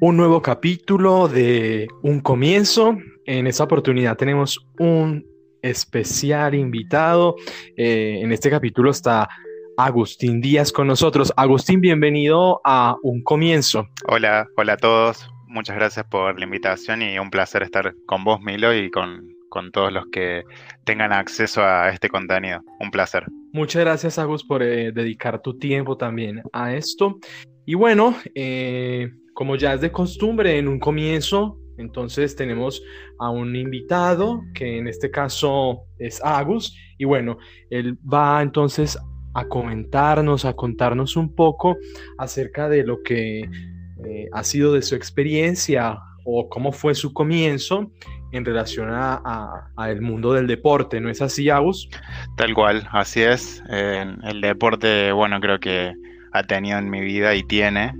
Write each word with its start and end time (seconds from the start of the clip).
un 0.00 0.16
nuevo 0.16 0.42
capítulo 0.42 1.28
de 1.28 1.88
Un 2.02 2.20
Comienzo. 2.20 2.96
En 3.26 3.46
esta 3.46 3.64
oportunidad 3.64 4.16
tenemos 4.16 4.64
un 4.78 5.26
especial 5.62 6.54
invitado. 6.54 7.34
Eh, 7.76 8.20
en 8.22 8.32
este 8.32 8.48
capítulo 8.48 8.90
está 8.90 9.28
Agustín 9.76 10.40
Díaz 10.40 10.72
con 10.72 10.86
nosotros. 10.86 11.32
Agustín, 11.36 11.80
bienvenido 11.80 12.60
a 12.64 12.96
Un 13.02 13.22
Comienzo. 13.22 13.88
Hola, 14.06 14.46
hola 14.56 14.74
a 14.74 14.76
todos. 14.76 15.28
Muchas 15.48 15.76
gracias 15.76 16.06
por 16.06 16.38
la 16.38 16.44
invitación 16.44 17.02
y 17.02 17.18
un 17.18 17.30
placer 17.30 17.62
estar 17.62 17.94
con 18.06 18.22
vos, 18.22 18.40
Milo, 18.40 18.74
y 18.74 18.90
con, 18.90 19.36
todos 19.72 19.92
los 19.92 20.06
que 20.12 20.44
tengan 20.84 21.12
acceso 21.12 21.64
a 21.64 21.88
este 21.88 22.08
contenido. 22.08 22.60
Un 22.78 22.92
placer. 22.92 23.24
Muchas 23.52 23.82
gracias, 23.82 24.16
Agus, 24.20 24.44
por 24.44 24.62
eh, 24.62 24.92
dedicar 24.92 25.42
tu 25.42 25.58
tiempo 25.58 25.96
también 25.96 26.42
a 26.52 26.74
esto. 26.74 27.18
Y 27.66 27.74
bueno, 27.74 28.14
eh, 28.36 29.10
como 29.38 29.54
ya 29.54 29.74
es 29.74 29.80
de 29.80 29.92
costumbre 29.92 30.58
en 30.58 30.66
un 30.66 30.80
comienzo, 30.80 31.60
entonces 31.76 32.34
tenemos 32.34 32.82
a 33.20 33.30
un 33.30 33.54
invitado, 33.54 34.42
que 34.52 34.78
en 34.78 34.88
este 34.88 35.12
caso 35.12 35.84
es 36.00 36.20
Agus, 36.24 36.76
y 36.98 37.04
bueno, 37.04 37.38
él 37.70 37.96
va 38.12 38.42
entonces 38.42 38.98
a 39.34 39.46
comentarnos, 39.46 40.44
a 40.44 40.54
contarnos 40.54 41.16
un 41.16 41.36
poco 41.36 41.76
acerca 42.18 42.68
de 42.68 42.82
lo 42.82 43.00
que 43.04 43.42
eh, 43.42 44.28
ha 44.32 44.42
sido 44.42 44.72
de 44.72 44.82
su 44.82 44.96
experiencia 44.96 46.00
o 46.24 46.48
cómo 46.48 46.72
fue 46.72 46.96
su 46.96 47.12
comienzo 47.12 47.92
en 48.32 48.44
relación 48.44 48.88
a, 48.90 49.70
el 49.88 50.00
mundo 50.00 50.32
del 50.32 50.48
deporte, 50.48 51.00
¿no 51.00 51.10
es 51.10 51.22
así, 51.22 51.48
Agus? 51.48 51.88
Tal 52.36 52.54
cual, 52.54 52.88
así 52.90 53.22
es. 53.22 53.62
el 53.70 54.40
deporte, 54.40 55.12
bueno, 55.12 55.38
creo 55.38 55.60
que 55.60 55.94
ha 56.32 56.42
tenido 56.42 56.78
en 56.78 56.90
mi 56.90 57.02
vida 57.02 57.36
y 57.36 57.44
tiene 57.44 57.94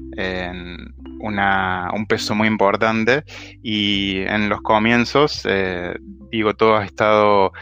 un 1.21 2.07
peso 2.07 2.35
muy 2.35 2.49
importante 2.49 3.25
y 3.63 4.21
en 4.23 4.49
los 4.49 4.61
comienzos, 4.63 5.43
eh, 5.49 5.95
digo, 6.31 6.55
todo 6.55 6.77
ha 6.77 6.85
estado 6.85 7.53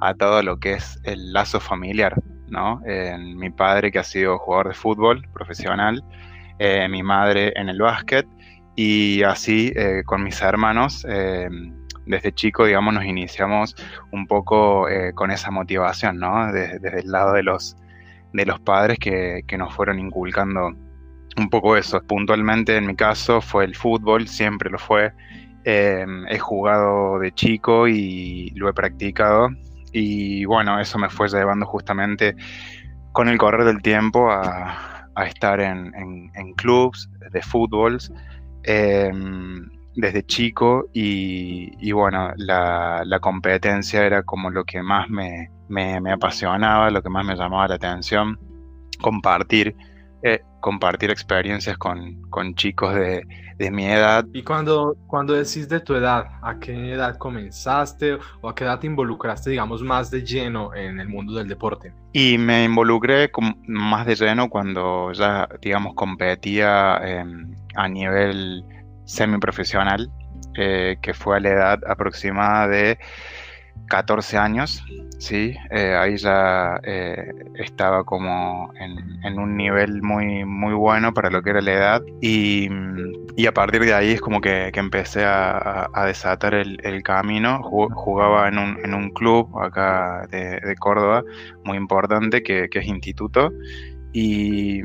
atado 0.00 0.38
a 0.38 0.42
lo 0.42 0.58
que 0.58 0.74
es 0.74 0.98
el 1.04 1.32
lazo 1.32 1.60
familiar, 1.60 2.14
¿no? 2.48 2.80
mi 3.18 3.50
padre 3.50 3.90
que 3.90 3.98
ha 3.98 4.04
sido 4.04 4.38
jugador 4.38 4.68
de 4.68 4.74
fútbol 4.74 5.26
profesional, 5.32 6.04
eh, 6.58 6.86
mi 6.88 7.02
madre 7.02 7.52
en 7.56 7.68
el 7.68 7.80
básquet 7.80 8.26
y 8.74 9.22
así 9.22 9.72
eh, 9.74 10.02
con 10.04 10.22
mis 10.22 10.40
hermanos 10.42 11.06
desde 12.06 12.32
chico, 12.32 12.64
digamos, 12.64 12.94
nos 12.94 13.04
iniciamos 13.04 13.74
un 14.12 14.28
poco 14.28 14.86
con 15.14 15.32
esa 15.32 15.50
motivación, 15.50 16.18
¿no? 16.18 16.52
desde 16.52 17.00
el 17.00 17.10
lado 17.10 17.32
de 17.32 17.42
los, 17.42 17.76
de 18.32 18.44
los 18.44 18.60
padres 18.60 18.98
que, 18.98 19.42
nos 19.58 19.74
fueron 19.74 19.98
inculcando 19.98 20.72
un 21.36 21.48
poco 21.48 21.76
eso. 21.76 22.00
Puntualmente 22.02 22.76
en 22.76 22.86
mi 22.86 22.96
caso 22.96 23.40
fue 23.40 23.64
el 23.64 23.74
fútbol, 23.74 24.28
siempre 24.28 24.70
lo 24.70 24.78
fue. 24.78 25.12
Em, 25.64 26.26
he 26.28 26.38
jugado 26.38 27.18
de 27.18 27.32
chico 27.32 27.88
y 27.88 28.50
lo 28.54 28.68
he 28.68 28.72
practicado. 28.72 29.48
Y 29.92 30.44
bueno, 30.44 30.78
eso 30.80 30.98
me 30.98 31.08
fue 31.08 31.28
llevando 31.28 31.66
justamente 31.66 32.36
con 33.12 33.28
el 33.28 33.38
correr 33.38 33.64
del 33.64 33.82
tiempo 33.82 34.30
a, 34.30 35.08
estar 35.26 35.60
en, 35.60 35.94
en, 36.34 36.52
clubs 36.52 37.08
de 37.32 37.40
fútbol 37.40 37.96
em, 38.64 39.66
desde 39.94 40.22
chico 40.26 40.90
y, 40.92 41.90
bueno, 41.92 42.32
la, 42.36 43.02
la, 43.06 43.18
competencia 43.18 44.04
era 44.04 44.22
como 44.22 44.50
lo 44.50 44.64
que 44.64 44.82
más 44.82 45.08
me, 45.08 45.50
me, 45.68 46.12
apasionaba, 46.12 46.90
lo 46.90 47.02
que 47.02 47.08
más 47.08 47.24
me 47.24 47.34
llamaba 47.34 47.68
la 47.68 47.76
atención, 47.76 48.38
compartir, 49.00 49.74
eh, 50.28 50.42
compartir 50.58 51.12
experiencias 51.12 51.78
con, 51.78 52.54
chicos 52.56 52.92
de, 52.96 53.24
mi 53.70 53.86
edad. 53.86 54.26
Y 54.32 54.42
cuando, 54.42 54.96
cuando 55.06 55.34
decís 55.34 55.68
de 55.68 55.78
tu 55.78 55.94
edad, 55.94 56.26
¿a 56.42 56.58
qué 56.58 56.94
edad 56.94 57.16
comenzaste 57.16 58.18
o 58.40 58.48
a 58.48 58.54
qué 58.56 58.64
edad 58.64 58.80
te 58.80 58.88
involucraste, 58.88 59.50
digamos, 59.50 59.82
más 59.82 60.10
de 60.10 60.24
lleno 60.24 60.74
en 60.74 60.98
el 60.98 61.08
mundo 61.08 61.34
del 61.34 61.46
deporte? 61.46 61.92
Y 62.12 62.38
me 62.38 62.64
involucré 62.64 63.30
más 63.68 64.04
de 64.04 64.16
lleno 64.16 64.50
cuando 64.50 65.12
ya, 65.12 65.48
digamos, 65.62 65.94
competía 65.94 66.98
em, 67.04 67.54
a 67.76 67.88
nivel 67.88 68.64
semiprofesional, 69.04 70.10
eh, 70.56 70.96
que 71.00 71.14
fue 71.14 71.36
a 71.36 71.40
la 71.40 71.50
edad 71.50 71.78
aproximada 71.86 72.66
de 72.66 72.98
14 73.88 74.36
años, 74.36 74.82
sí, 75.18 75.56
eh, 75.70 75.94
ahí 75.94 76.16
ya 76.16 76.80
eh, 76.82 77.32
estaba 77.54 78.04
como 78.04 78.72
en, 78.74 79.38
un 79.38 79.56
nivel 79.56 80.02
muy, 80.02 80.44
muy 80.44 80.74
bueno 80.74 81.14
para 81.14 81.30
lo 81.30 81.42
que 81.42 81.50
era 81.50 81.60
la 81.60 81.72
edad 81.72 82.02
y, 82.20 82.68
a 83.46 83.52
partir 83.52 83.82
de 83.82 83.94
ahí 83.94 84.12
es 84.12 84.20
como 84.20 84.40
que, 84.40 84.70
empecé 84.74 85.24
a, 85.24 85.88
desatar 86.06 86.54
el, 86.54 87.02
camino, 87.02 87.62
jugaba 87.62 88.48
en 88.48 88.58
un, 88.58 88.78
en 88.84 88.94
un, 88.94 89.10
club 89.10 89.48
acá 89.60 90.26
de, 90.30 90.74
Córdoba 90.78 91.22
muy 91.64 91.76
importante 91.76 92.42
que, 92.42 92.68
es 92.72 92.86
Instituto 92.86 93.52
y, 94.12 94.80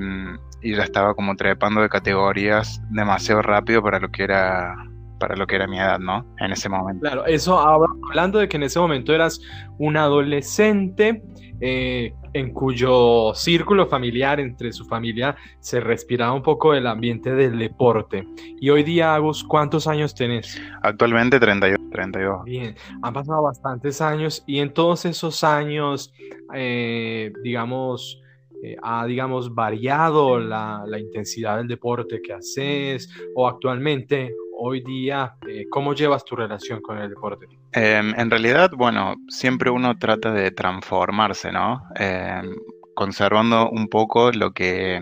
y 0.61 0.75
ya 0.75 0.83
estaba 0.83 1.15
como 1.15 1.35
trepando 1.35 1.81
de 1.81 1.89
categorías 1.89 2.81
demasiado 2.89 3.41
rápido 3.41 3.81
para 3.81 3.99
lo 3.99 4.09
que 4.09 4.23
era 4.23 4.75
para 5.21 5.35
lo 5.35 5.45
que 5.45 5.55
era 5.55 5.67
mi 5.67 5.77
edad, 5.77 5.99
¿no? 5.99 6.25
En 6.39 6.51
ese 6.51 6.67
momento. 6.67 7.01
Claro, 7.01 7.25
eso 7.27 7.59
hablando 7.59 8.39
de 8.39 8.49
que 8.49 8.57
en 8.57 8.63
ese 8.63 8.79
momento 8.79 9.13
eras 9.13 9.39
un 9.77 9.95
adolescente 9.95 11.21
eh, 11.61 12.11
en 12.33 12.51
cuyo 12.51 13.35
círculo 13.35 13.85
familiar, 13.85 14.39
entre 14.39 14.73
su 14.73 14.83
familia, 14.85 15.35
se 15.59 15.79
respiraba 15.79 16.33
un 16.33 16.41
poco 16.41 16.73
el 16.73 16.87
ambiente 16.87 17.35
del 17.35 17.59
deporte. 17.59 18.27
Y 18.59 18.71
hoy 18.71 18.81
día, 18.81 19.13
Agus, 19.13 19.43
¿cuántos 19.43 19.85
años 19.85 20.15
tenés? 20.15 20.59
Actualmente 20.81 21.39
32. 21.39 21.77
32. 21.91 22.43
Bien, 22.45 22.75
han 23.03 23.13
pasado 23.13 23.43
bastantes 23.43 24.01
años 24.01 24.43
y 24.47 24.57
en 24.57 24.73
todos 24.73 25.05
esos 25.05 25.43
años, 25.43 26.11
eh, 26.55 27.31
digamos, 27.43 28.19
eh, 28.63 28.75
ha, 28.81 29.05
digamos, 29.05 29.53
variado 29.53 30.39
la, 30.39 30.83
la, 30.87 30.99
intensidad 30.99 31.57
del 31.57 31.67
deporte 31.67 32.21
que 32.21 32.33
haces 32.33 33.09
o 33.35 33.47
actualmente 33.47 34.35
hoy 34.63 34.81
día, 34.81 35.35
eh, 35.47 35.65
¿cómo 35.69 35.93
llevas 35.93 36.23
tu 36.23 36.35
relación 36.35 36.81
con 36.81 36.99
el 36.99 37.09
deporte? 37.09 37.47
Em, 37.71 38.13
en 38.15 38.29
realidad, 38.29 38.71
bueno, 38.77 39.15
siempre 39.27 39.71
uno 39.71 39.97
trata 39.97 40.31
de 40.31 40.51
transformarse, 40.51 41.51
¿no? 41.51 41.81
Em, 41.95 42.55
conservando 42.93 43.69
un 43.69 43.87
poco 43.87 44.31
lo 44.31 44.51
que, 44.51 45.01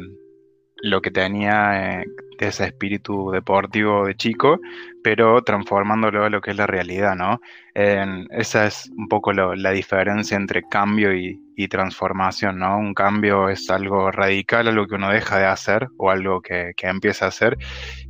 lo 0.81 1.01
que 1.01 1.11
tenía 1.11 2.03
eh, 2.39 2.45
de 2.45 2.47
ese 2.47 2.65
espíritu 2.65 3.31
deportivo 3.31 4.05
de 4.05 4.15
chico, 4.15 4.59
pero 5.03 5.41
transformándolo 5.43 6.25
a 6.25 6.29
lo 6.29 6.41
que 6.41 6.51
es 6.51 6.57
la 6.57 6.67
realidad, 6.67 7.15
¿no? 7.15 7.39
esa 7.75 8.67
es 8.67 8.91
un 8.97 9.07
poco 9.07 9.31
la 9.31 9.71
diferencia 9.71 10.35
entre 10.35 10.63
cambio 10.63 11.15
y, 11.15 11.39
transformación, 11.69 12.59
¿no? 12.59 12.77
Un 12.77 12.93
cambio 12.93 13.49
es 13.49 13.69
algo 13.69 14.11
radical, 14.11 14.69
algo 14.69 14.87
que 14.87 14.95
uno 14.95 15.09
deja 15.09 15.39
de 15.39 15.45
hacer 15.45 15.89
o 15.97 16.09
algo 16.09 16.41
que, 16.41 16.73
empieza 16.83 17.25
a 17.25 17.27
hacer, 17.29 17.57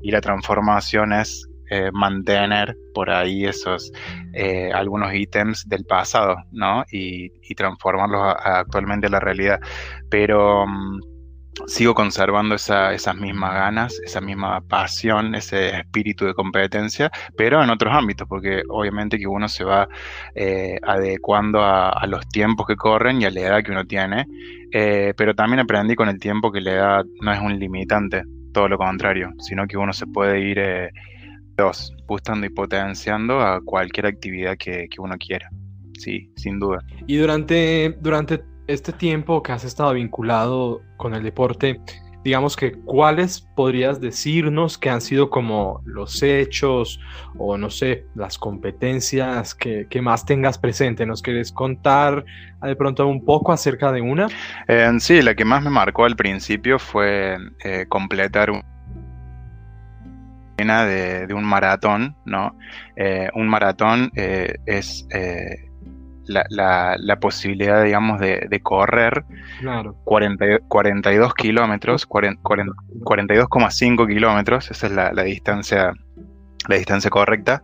y 0.02 0.12
la 0.12 0.22
transformación 0.22 1.14
es 1.14 1.50
eh, 1.72 1.92
mantener 1.92 2.76
por 2.94 3.10
ahí 3.10 3.46
esos 3.46 3.92
eh, 4.34 4.72
algunos 4.74 5.14
ítems 5.14 5.68
del 5.68 5.86
pasado, 5.86 6.38
¿no? 6.52 6.84
Y, 6.92 7.32
transformarlos 7.56 8.36
actualmente 8.44 9.08
a 9.08 9.10
la 9.10 9.20
realidad. 9.20 9.60
Pero 10.10 10.66
mm, 10.68 11.00
sigo 11.68 11.94
conservando 11.94 12.56
esas 12.56 13.16
mismas 13.16 13.54
ganas, 13.54 14.00
esa 14.04 14.22
misma 14.22 14.62
pasión, 14.62 15.36
ese 15.36 15.78
espíritu 15.78 16.26
de 16.26 16.34
competencia, 16.34 17.12
pero 17.38 17.64
en 17.64 17.70
otros 17.70 17.94
ámbitos, 17.94 18.28
porque 18.28 18.64
obviamente 18.70 19.18
que 19.18 19.28
uno 19.28 19.48
se 19.48 19.64
va 19.64 19.88
eh, 20.36 20.80
adecuando 20.84 21.62
a, 21.64 22.06
los 22.08 22.28
tiempos 22.30 22.66
que 22.68 22.76
corren 22.76 23.22
y 23.22 23.26
a 23.26 23.32
la 23.32 23.42
edad 23.42 23.64
que 23.64 23.72
uno 23.72 23.86
tiene, 23.86 24.26
eh, 24.72 25.14
pero 25.16 25.36
también 25.36 25.60
aprendí 25.60 25.96
con 25.96 26.10
el 26.10 26.20
tiempo 26.20 26.52
que 26.52 26.62
la 26.62 26.72
edad 26.72 27.06
no 27.22 27.32
es 27.32 27.40
un 27.40 27.60
limitante, 27.60 28.24
todo 28.54 28.68
lo 28.68 28.78
contrario, 28.78 29.32
sino 29.40 29.68
que 29.68 29.78
uno 29.78 29.94
se 29.94 30.08
puede 30.08 30.40
ir 30.40 30.60
eh, 30.60 30.90
dos, 31.56 31.94
gustando 32.08 32.48
y 32.48 32.50
potenciando 32.50 33.42
a 33.42 33.62
cualquier 33.62 34.08
actividad 34.08 34.58
que, 34.58 34.88
que 34.90 35.02
uno 35.02 35.16
quiera. 35.18 35.50
Sí, 36.00 36.32
sin 36.38 36.60
duda. 36.60 36.80
Y 37.08 37.18
durante, 37.18 37.98
durante 38.00 38.42
este 38.70 38.94
tiempo 38.94 39.42
que 39.42 39.52
has 39.52 39.64
estado 39.64 39.94
vinculado 39.94 40.84
con 40.96 41.16
el 41.16 41.24
deporte, 41.24 41.82
digamos 42.24 42.56
que 42.56 42.74
cuáles 42.74 43.42
podrías 43.56 44.00
decirnos 44.00 44.78
que 44.78 44.92
han 44.92 45.02
sido 45.02 45.32
como 45.32 45.82
los 45.86 46.22
hechos 46.22 47.00
o 47.40 47.58
no 47.58 47.72
sé, 47.72 48.06
las 48.14 48.38
competencias 48.38 49.56
que, 49.56 49.88
más 50.04 50.24
tengas 50.24 50.60
presente. 50.60 51.08
¿Nos 51.08 51.24
quieres 51.24 51.52
contar 51.52 52.24
de 52.62 52.76
pronto 52.76 53.08
un 53.08 53.26
poco 53.26 53.52
acerca 53.52 53.92
de 53.92 54.02
una? 54.02 54.28
Eh, 54.68 54.92
sí, 55.00 55.24
la 55.24 55.34
que 55.34 55.46
más 55.46 55.64
me 55.64 55.72
marcó 55.72 56.06
al 56.06 56.16
principio 56.16 56.78
fue 56.78 57.38
eh, 57.64 57.86
completar 57.90 58.52
un 58.52 58.62
de, 60.58 61.26
de, 61.26 61.34
un 61.34 61.46
maratón, 61.46 62.16
¿no? 62.26 62.56
Eh, 62.98 63.30
un 63.34 63.48
maratón 63.48 64.12
es 64.14 65.08
la, 66.30 67.18
posibilidad, 67.20 67.84
digamos, 67.84 68.20
de, 68.20 68.60
correr 68.64 69.26
claro. 69.60 69.96
42 70.04 71.34
kilómetros, 71.34 72.08
42,5 72.08 74.08
kilómetros, 74.08 74.72
esa 74.72 74.88
es 74.88 74.94
la, 74.94 75.12
distancia 75.24 75.94
la 76.68 76.76
distancia 76.76 77.10
correcta. 77.10 77.64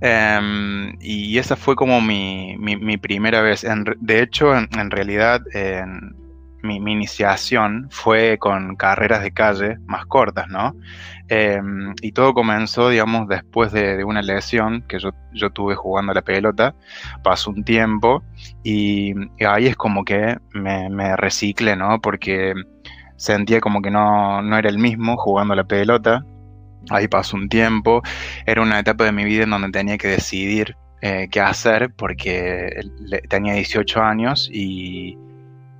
Em, 0.00 0.96
y 1.00 1.36
esa 1.38 1.56
fue 1.56 1.76
como 1.76 2.00
mi, 2.00 2.56
mi, 2.58 2.96
primera 2.96 3.42
vez. 3.42 3.66
de 4.00 4.22
hecho, 4.22 4.56
en, 4.56 4.90
realidad, 4.90 5.42
en, 5.52 6.16
mi, 6.62 6.76
iniciación 6.76 7.88
fue 7.90 8.38
con 8.38 8.76
carreras 8.76 9.22
de 9.22 9.32
calle 9.32 9.78
más 9.86 10.06
cortas, 10.06 10.48
¿no? 10.48 10.74
Em, 11.28 11.94
y 12.02 12.12
todo 12.12 12.34
comenzó, 12.34 12.88
digamos, 12.88 13.28
después 13.28 13.72
de, 13.72 14.04
una 14.04 14.22
lesión 14.22 14.82
que 14.88 14.98
yo, 14.98 15.10
yo, 15.32 15.50
tuve 15.50 15.74
jugando 15.74 16.12
a 16.12 16.14
la 16.14 16.22
pelota. 16.22 16.74
Pasó 17.22 17.50
un 17.50 17.64
tiempo 17.64 18.22
y, 18.64 19.14
ahí 19.46 19.66
es 19.66 19.76
como 19.76 20.04
que 20.04 20.38
me, 20.52 20.90
me, 20.90 21.16
reciclé, 21.16 21.76
¿no? 21.76 22.00
Porque 22.00 22.54
sentía 23.16 23.60
como 23.60 23.82
que 23.82 23.90
no, 23.90 24.42
no 24.42 24.56
era 24.58 24.68
el 24.68 24.78
mismo 24.78 25.16
jugando 25.16 25.52
a 25.54 25.56
la 25.56 25.64
pelota. 25.64 26.24
Ahí 26.90 27.08
pasó 27.08 27.36
un 27.36 27.48
tiempo. 27.48 28.02
Era 28.46 28.62
una 28.62 28.80
etapa 28.80 29.04
de 29.04 29.12
mi 29.12 29.24
vida 29.24 29.44
en 29.44 29.50
donde 29.50 29.70
tenía 29.70 29.98
que 29.98 30.08
decidir 30.08 30.76
eh, 31.02 31.28
qué 31.30 31.40
hacer 31.40 31.94
porque 31.96 32.80
tenía 33.30 33.54
18 33.54 34.02
años 34.02 34.50
y 34.52 35.16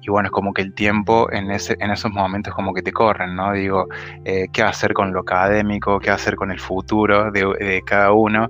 y 0.02 0.10
bueno, 0.10 0.28
es 0.28 0.32
como 0.32 0.52
que 0.52 0.62
el 0.62 0.72
tiempo 0.74 1.30
en, 1.30 1.50
ese, 1.50 1.76
en 1.80 1.90
esos 1.90 2.10
momentos 2.10 2.54
como 2.54 2.72
que 2.72 2.82
te 2.82 2.92
corren, 2.92 3.36
¿no? 3.36 3.52
Digo, 3.52 3.86
eh, 4.24 4.46
¿qué 4.52 4.62
hacer 4.62 4.94
con 4.94 5.12
lo 5.12 5.20
académico? 5.20 6.00
¿Qué 6.00 6.10
hacer 6.10 6.36
con 6.36 6.50
el 6.50 6.58
futuro 6.58 7.30
de, 7.30 7.82
cada 7.84 8.12
uno? 8.12 8.48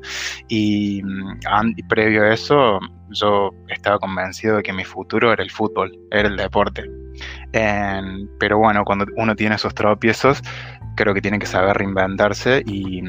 Y, 0.48 1.02
previo 1.88 2.22
a 2.22 2.32
eso, 2.32 2.78
yo 3.10 3.50
estaba 3.68 3.98
convencido 3.98 4.56
de 4.56 4.62
que 4.62 4.72
mi 4.72 4.84
futuro 4.84 5.32
era 5.32 5.42
el 5.42 5.50
fútbol, 5.50 5.92
era 6.10 6.28
el 6.28 6.36
deporte. 6.36 6.84
pero 8.38 8.58
bueno, 8.58 8.84
cuando 8.84 9.06
uno 9.16 9.34
tiene 9.34 9.56
esos 9.56 9.74
tropiezos, 9.74 10.42
creo 10.96 11.14
que 11.14 11.20
tiene 11.20 11.38
que 11.38 11.46
saber 11.46 11.76
reinventarse 11.78 12.62
y 12.66 13.02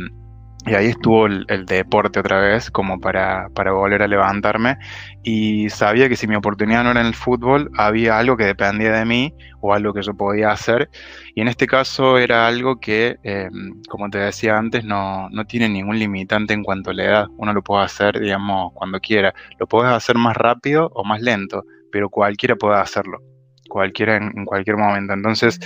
y 0.65 0.75
ahí 0.75 0.87
estuvo 0.87 1.25
el, 1.25 1.65
deporte 1.65 2.19
otra 2.19 2.39
vez, 2.39 2.69
como 2.69 2.99
para, 2.99 3.49
para, 3.55 3.71
volver 3.71 4.03
a 4.03 4.07
levantarme. 4.07 4.77
Y 5.23 5.69
sabía 5.69 6.07
que 6.07 6.15
si 6.15 6.27
mi 6.27 6.35
oportunidad 6.35 6.83
no 6.83 6.91
era 6.91 7.01
en 7.01 7.07
el 7.07 7.15
fútbol, 7.15 7.71
había 7.77 8.19
algo 8.19 8.37
que 8.37 8.45
dependía 8.45 8.91
de 8.91 9.05
mí 9.05 9.33
o 9.59 9.73
algo 9.73 9.93
que 9.93 10.03
yo 10.03 10.13
podía 10.13 10.51
hacer. 10.51 10.89
Y 11.33 11.41
en 11.41 11.47
este 11.47 11.65
caso 11.65 12.19
era 12.19 12.47
algo 12.47 12.79
que, 12.79 13.17
em, 13.23 13.81
como 13.89 14.09
te 14.09 14.19
decía 14.19 14.57
antes, 14.57 14.83
no, 14.85 15.29
no, 15.31 15.45
tiene 15.45 15.67
ningún 15.67 15.97
limitante 15.97 16.53
en 16.53 16.63
cuanto 16.63 16.91
a 16.91 16.93
la 16.93 17.03
edad. 17.05 17.27
Uno 17.37 17.53
lo 17.53 17.63
puede 17.63 17.83
hacer, 17.83 18.19
digamos, 18.19 18.71
cuando 18.73 18.99
quiera. 18.99 19.33
Lo 19.59 19.67
puedes 19.67 19.91
hacer 19.91 20.17
más 20.17 20.37
rápido 20.37 20.91
o 20.93 21.03
más 21.03 21.21
lento, 21.21 21.63
pero 21.91 22.09
cualquiera 22.09 22.55
puede 22.55 22.79
hacerlo 22.79 23.30
cualquiera 23.71 24.17
en, 24.17 24.45
cualquier 24.45 24.77
momento. 24.77 25.13
Entonces 25.13 25.59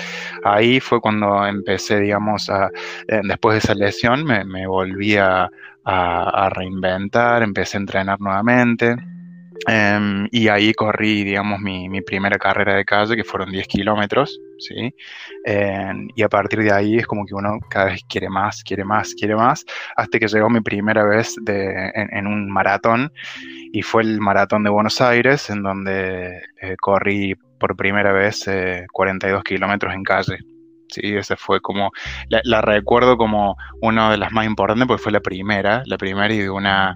ahí 0.44 0.80
fue 0.80 1.02
cuando 1.02 1.46
empecé, 1.46 2.00
digamos, 2.00 2.50
a, 2.50 2.70
eh, 3.08 3.22
después 3.24 3.56
de 3.56 3.60
esa 3.60 3.76
lesión 3.76 4.24
me, 4.24 4.68
volví 4.68 5.18
a, 5.18 5.50
reinventar, 6.52 7.44
empecé 7.44 7.78
a 7.78 7.82
entrenar 7.82 8.20
nuevamente. 8.22 8.96
Em, 9.68 10.28
y 10.32 10.48
ahí 10.48 10.74
corrí, 10.74 11.24
digamos, 11.24 11.60
mi, 11.60 12.02
primera 12.02 12.38
carrera 12.38 12.76
de 12.76 12.86
calle, 12.86 13.16
que 13.16 13.24
fueron 13.24 13.52
10 13.52 13.68
kilómetros, 13.68 14.40
¿sí? 14.60 14.94
Em, 15.44 16.08
y 16.16 16.22
a 16.24 16.30
partir 16.30 16.60
de 16.60 16.72
ahí 16.72 16.98
es 16.98 17.08
como 17.08 17.26
que 17.26 17.34
uno 17.34 17.60
cada 17.70 17.86
vez 17.86 18.02
quiere 18.08 18.30
más, 18.30 18.64
quiere 18.64 18.84
más, 18.84 19.14
quiere 19.16 19.36
más, 19.36 19.66
hasta 19.96 20.20
que 20.20 20.28
llegó 20.28 20.50
mi 20.50 20.62
primera 20.62 21.04
vez 21.06 21.36
de, 21.42 21.92
en, 21.96 22.28
un 22.28 22.52
maratón, 22.52 23.12
y 23.72 23.82
fue 23.82 24.04
el 24.04 24.20
maratón 24.20 24.64
de 24.64 24.70
Buenos 24.70 25.02
Aires, 25.02 25.50
en 25.50 25.64
donde 25.64 26.42
eh, 26.62 26.76
corrí 26.80 27.36
por 27.60 27.76
primera 27.76 28.12
vez 28.12 28.46
42 28.92 29.40
eh, 29.40 29.44
kilómetros 29.44 29.94
en 29.94 30.04
calle. 30.04 30.38
Sí, 30.90 31.16
esa 31.16 31.36
fue 31.36 31.62
como, 31.62 31.92
la, 32.30 32.62
recuerdo 32.62 33.18
como 33.18 33.56
una 33.82 34.12
de 34.12 34.18
las 34.18 34.32
más 34.32 34.46
importantes 34.46 34.88
porque 34.88 35.02
fue 35.02 35.12
la 35.12 35.20
primera, 35.20 35.82
la 35.86 35.98
primera 35.98 36.32
y 36.32 36.40
de 36.40 36.50
una, 36.50 36.96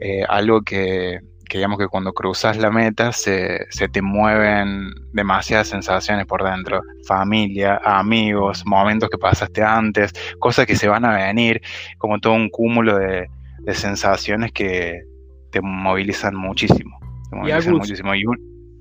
eh, 0.00 0.24
algo 0.28 0.60
que, 0.62 1.20
que, 1.52 1.58
digamos 1.58 1.78
que 1.78 1.86
cuando 1.86 2.14
cruzas 2.14 2.56
la 2.56 2.70
meta 2.70 3.12
se, 3.12 3.66
se, 3.68 3.86
te 3.86 4.00
mueven 4.00 4.88
demasiadas 5.12 5.68
sensaciones 5.68 6.24
por 6.24 6.42
dentro, 6.42 6.80
familia, 7.06 7.78
amigos, 7.84 8.62
momentos 8.64 9.10
que 9.10 9.18
pasaste 9.18 9.62
antes, 9.62 10.14
cosas 10.38 10.64
que 10.64 10.76
se 10.76 10.88
van 10.88 11.04
a 11.04 11.14
venir, 11.14 11.60
como 11.98 12.18
todo 12.20 12.32
un 12.32 12.48
cúmulo 12.48 12.96
de, 12.96 13.28
de 13.58 13.74
sensaciones 13.74 14.50
que 14.52 15.02
te 15.50 15.60
movilizan 15.60 16.34
muchísimo. 16.34 16.98
Te 17.28 17.36
movilizan 17.36 17.74
muchísimo. 17.74 18.14
Y 18.14 18.24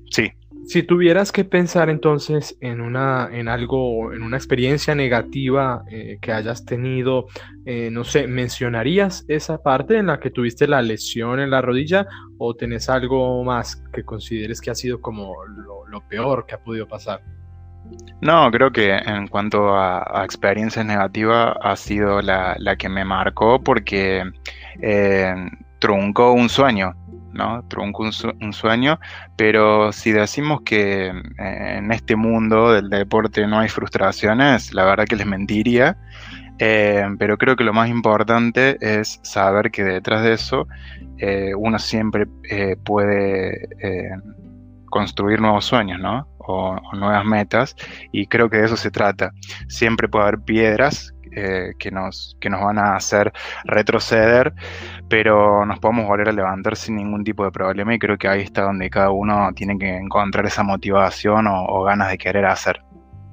sí. 0.10 0.32
Si 0.66 0.84
tuvieras 0.84 1.32
que 1.32 1.44
pensar 1.44 1.90
entonces 1.90 2.58
en 2.62 2.82
una, 2.82 3.30
en 3.32 3.48
algo, 3.48 4.14
en 4.14 4.22
una 4.22 4.38
experiencia 4.38 4.96
negativa 4.96 5.84
eh, 5.90 6.18
que 6.22 6.32
hayas 6.32 6.66
tenido, 6.66 7.28
eh, 7.66 7.90
no 7.92 8.04
sé, 8.04 8.28
¿mencionarías 8.28 9.26
esa 9.28 9.62
parte 9.62 9.98
en 9.98 10.08
la 10.08 10.20
que 10.20 10.30
tuviste 10.30 10.68
la 10.68 10.82
lesión 10.82 11.40
en 11.40 11.50
la 11.50 11.62
rodilla 11.62 12.08
o 12.38 12.54
tenés 12.56 12.90
algo 12.90 13.44
más 13.44 13.84
que 13.92 14.04
consideres 14.04 14.62
que 14.62 14.72
ha 14.72 14.76
sido 14.76 15.02
como 15.02 15.34
lo, 15.46 16.02
peor 16.08 16.46
que 16.46 16.56
ha 16.56 16.60
podido 16.60 16.88
pasar? 16.88 17.22
No, 18.22 18.50
creo 18.52 18.72
que 18.72 18.96
en 18.96 19.28
cuanto 19.28 19.76
a, 19.76 20.24
experiencias 20.24 20.86
negativas 20.86 21.56
ha 21.62 21.76
sido 21.76 22.22
la, 22.22 22.76
que 22.78 22.88
me 22.88 23.04
marcó 23.04 23.62
porque 23.62 24.24
eh, 24.82 25.34
truncó 25.80 26.34
un 26.34 26.48
sueño. 26.48 26.94
¿No? 27.34 27.64
Trunco 27.68 28.04
un, 28.04 28.54
sueño, 28.54 29.00
pero 29.36 29.92
si 29.92 30.12
decimos 30.12 30.62
que 30.62 31.08
eh, 31.08 31.78
en 31.78 31.92
este 31.92 32.16
mundo 32.16 32.74
del 32.74 32.90
deporte 32.90 33.46
no 33.48 33.60
hay 33.60 33.70
frustraciones, 33.70 34.74
la 34.74 34.86
verdad 34.86 35.06
que 35.06 35.16
les 35.16 35.28
mentiría. 35.28 35.98
Eh, 36.60 37.04
pero 37.18 37.38
creo 37.38 37.56
que 37.56 37.64
lo 37.64 37.74
más 37.74 37.90
importante 37.90 38.78
es 38.82 39.20
saber 39.24 39.72
que 39.72 39.84
detrás 39.84 40.22
de 40.24 40.34
eso 40.34 40.68
eh, 41.18 41.54
uno 41.58 41.80
siempre 41.80 42.28
puede 42.84 43.68
construir 44.92 45.42
nuevos 45.42 45.66
sueños, 45.66 46.00
¿no? 46.00 46.28
O, 46.38 46.76
o, 46.76 46.96
nuevas 46.96 47.26
metas, 47.26 47.76
y 48.12 48.28
creo 48.28 48.50
que 48.50 48.58
de 48.58 48.66
eso 48.66 48.78
se 48.78 48.92
trata. 48.92 49.32
Siempre 49.68 50.08
puede 50.08 50.26
haber 50.26 50.42
piedras 50.42 51.14
eh, 51.32 51.74
que, 51.78 51.92
nos, 51.92 52.38
que 52.40 52.50
nos 52.50 52.62
van 52.62 52.78
a 52.78 52.96
hacer 52.96 53.32
retroceder, 53.64 54.54
pero 55.08 55.66
nos 55.66 55.80
podemos 55.80 56.08
volver 56.08 56.30
a 56.30 56.32
levantar 56.32 56.76
sin 56.76 56.98
ningún 56.98 57.24
tipo 57.24 57.46
de 57.46 57.52
problema 57.52 57.94
y 57.96 58.00
creo 58.00 58.18
que 58.18 58.28
ahí 58.28 58.42
está 58.42 58.64
donde 58.64 58.90
cada 58.90 59.12
uno 59.12 59.52
tiene 59.56 59.78
que 59.78 59.96
encontrar 59.96 60.46
esa 60.46 60.64
motivación 60.64 61.48
o, 61.48 61.84
ganas 61.84 62.10
de 62.10 62.18
querer 62.18 62.46
hacer. 62.46 62.82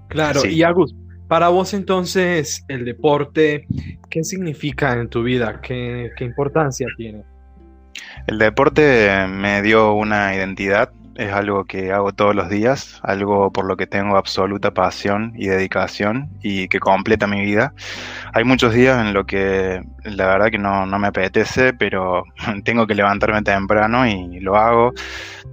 Claro, 0.09 0.47
y 0.47 0.63
Agus, 0.63 0.95
para 1.29 1.49
vos 1.49 1.75
entonces 1.75 2.65
el 2.69 2.85
deporte, 2.85 3.67
¿qué 4.09 4.25
significa 4.25 4.95
en 4.95 5.09
tu 5.09 5.23
vida? 5.23 5.61
¿Qué, 5.61 6.11
qué 6.17 6.25
importancia 6.25 6.87
tiene? 6.97 7.25
El 8.27 8.39
deporte 8.39 9.27
me 9.29 9.63
dio 9.63 9.95
una 9.95 10.35
identidad 10.35 10.93
es 11.19 11.33
algo 11.33 11.65
que 11.65 11.93
hago 11.93 12.13
todos 12.13 12.35
los 12.35 12.49
días, 12.49 13.01
algo 13.03 13.53
por 13.53 13.67
lo 13.67 13.77
que 13.77 13.89
tengo 13.89 14.17
absoluta 14.17 14.73
pasión 14.73 15.33
y 15.37 15.49
dedicación 15.49 16.31
y 16.43 16.69
que 16.69 16.79
completa 16.79 17.27
mi 17.27 17.43
vida. 17.43 17.75
Hay 18.33 18.45
muchos 18.45 18.73
días 18.73 19.05
en 19.05 19.13
los 19.13 19.27
que 19.27 19.83
la 20.05 20.29
verdad 20.29 20.47
que 20.47 20.59
no, 20.59 20.87
me 20.87 21.09
apetece, 21.09 21.73
pero 21.73 22.23
tengo 22.65 22.87
que 22.87 22.95
levantarme 22.95 23.43
temprano 23.43 24.07
y 24.07 24.39
lo 24.39 24.57
hago. 24.57 24.93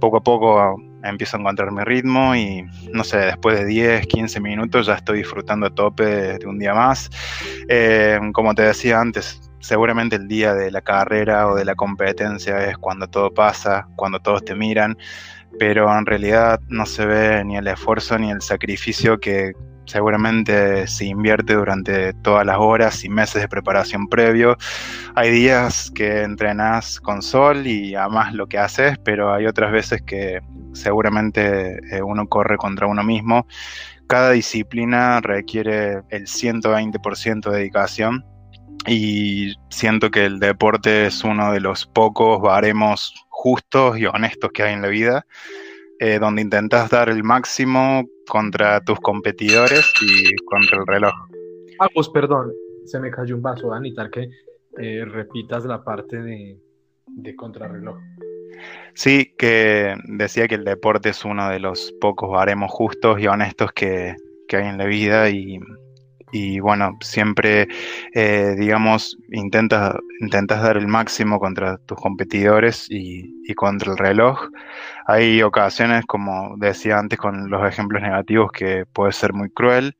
Poco 0.00 0.18
a 0.18 0.22
poco 0.22 0.76
empiezo 1.02 1.36
a 1.36 1.40
encontrar 1.40 1.72
mi 1.72 1.82
ritmo 1.82 2.36
y 2.36 2.64
no 2.92 3.02
sé, 3.02 3.18
después 3.18 3.58
de 3.58 3.66
10, 3.66 4.06
15 4.06 4.40
minutos 4.40 4.86
ya 4.86 4.94
estoy 4.94 5.18
disfrutando 5.18 5.66
a 5.66 5.70
tope 5.70 6.04
de, 6.04 6.46
un 6.46 6.60
día 6.60 6.74
más. 6.74 7.10
Eh, 7.68 8.20
como 8.32 8.54
te 8.54 8.62
decía 8.62 9.00
antes, 9.00 9.40
seguramente 9.58 10.14
el 10.14 10.28
día 10.28 10.54
de 10.54 10.70
la 10.70 10.80
carrera 10.80 11.48
o 11.48 11.56
de 11.56 11.64
la 11.64 11.74
competencia 11.74 12.68
es 12.68 12.78
cuando 12.78 13.08
todo 13.08 13.34
pasa, 13.34 13.88
cuando 13.96 14.20
todos 14.20 14.44
te 14.44 14.54
miran 14.54 14.96
pero 15.58 15.96
en 15.96 16.06
realidad 16.06 16.60
no 16.68 16.86
se 16.86 17.06
ve 17.06 17.44
ni 17.44 17.56
el 17.56 17.66
esfuerzo 17.66 18.18
ni 18.18 18.30
el 18.30 18.42
sacrificio 18.42 19.18
que 19.18 19.52
seguramente 19.86 20.86
se 20.86 21.06
invierte 21.06 21.54
durante 21.54 22.12
todas 22.14 22.44
las 22.44 22.58
horas 22.58 23.04
y 23.04 23.08
meses 23.08 23.42
de 23.42 23.48
preparación 23.48 24.08
previo. 24.08 24.56
Hay 25.14 25.30
días 25.30 25.90
que 25.94 26.22
entrenas 26.22 27.00
con 27.00 27.22
sol 27.22 27.66
y 27.66 27.94
amas 27.94 28.34
lo 28.34 28.46
que 28.48 28.58
haces, 28.58 28.98
pero 28.98 29.32
hay 29.32 29.46
otras 29.46 29.72
veces 29.72 30.02
que 30.02 30.40
seguramente 30.72 31.78
eh, 31.96 32.02
uno 32.02 32.26
corre 32.28 32.56
contra 32.56 32.86
uno 32.86 33.02
mismo. 33.02 33.46
Cada 34.08 34.30
disciplina 34.32 35.20
requiere 35.20 36.02
el 36.10 36.26
120% 36.26 37.50
de 37.50 37.58
dedicación 37.58 38.24
y 38.86 39.54
siento 39.68 40.10
que 40.10 40.24
el 40.26 40.38
deporte 40.38 41.06
es 41.06 41.24
uno 41.24 41.52
de 41.52 41.60
los 41.60 41.86
pocos 41.86 42.40
baremos 42.40 43.25
justos 43.46 43.96
y 43.96 44.06
honestos 44.06 44.50
que 44.52 44.64
hay 44.64 44.74
en 44.74 44.82
la 44.82 44.88
vida, 44.88 45.24
eh, 46.00 46.18
donde 46.18 46.42
intentas 46.42 46.90
dar 46.90 47.08
el 47.08 47.22
máximo 47.22 48.04
contra 48.26 48.80
tus 48.80 48.98
competidores 48.98 49.84
y 50.02 50.34
contra 50.46 50.78
el 50.78 50.86
reloj. 50.86 51.14
Ah, 51.78 51.88
pues 51.94 52.08
perdón, 52.08 52.52
se 52.84 52.98
me 52.98 53.12
cayó 53.12 53.36
un 53.36 53.42
vaso, 53.42 53.70
Dani, 53.70 53.94
tal 53.94 54.10
que 54.10 54.28
eh, 54.78 55.04
repitas 55.04 55.64
la 55.64 55.84
parte 55.84 56.20
de, 56.20 56.58
de 57.06 57.36
contrarreloj. 57.36 57.98
Sí, 58.94 59.32
que 59.38 59.94
decía 60.08 60.48
que 60.48 60.56
el 60.56 60.64
deporte 60.64 61.10
es 61.10 61.24
uno 61.24 61.48
de 61.48 61.60
los 61.60 61.92
pocos 62.00 62.30
baremos 62.30 62.72
justos 62.72 63.20
y 63.20 63.28
honestos 63.28 63.70
que, 63.72 64.16
hay 64.52 64.66
en 64.66 64.78
la 64.78 64.86
vida 64.86 65.30
y, 65.30 65.60
bueno, 66.60 66.98
siempre, 67.00 67.68
eh, 68.14 68.54
digamos, 68.58 69.16
intentas, 69.30 69.94
intentas 70.20 70.62
dar 70.62 70.76
el 70.76 70.88
máximo 70.88 71.38
contra 71.38 71.78
tus 71.78 71.98
competidores 71.98 72.86
y, 72.90 73.32
y, 73.46 73.54
contra 73.54 73.92
el 73.92 73.98
reloj. 73.98 74.50
Hay 75.06 75.42
ocasiones, 75.42 76.04
como 76.06 76.56
decía 76.58 76.98
antes 76.98 77.18
con 77.18 77.48
los 77.50 77.66
ejemplos 77.68 78.02
negativos, 78.02 78.50
que 78.52 78.84
puede 78.86 79.12
ser 79.12 79.32
muy 79.32 79.50
cruel, 79.50 79.96